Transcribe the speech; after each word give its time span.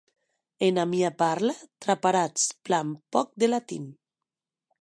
Ena 0.67 0.83
mia 0.93 1.11
parla 1.19 1.55
traparatz 1.85 2.41
plan 2.65 2.87
pòc 3.13 3.27
de 3.41 3.47
latin. 3.53 3.85